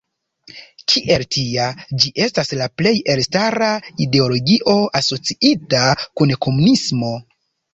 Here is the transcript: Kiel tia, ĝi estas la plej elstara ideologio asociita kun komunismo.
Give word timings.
Kiel 0.91 1.25
tia, 1.35 1.67
ĝi 2.03 2.13
estas 2.27 2.49
la 2.61 2.69
plej 2.81 2.95
elstara 3.17 3.69
ideologio 4.07 4.77
asociita 5.03 5.85
kun 6.07 6.35
komunismo. 6.49 7.13